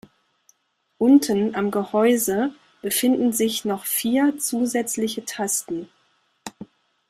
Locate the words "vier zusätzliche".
3.85-5.25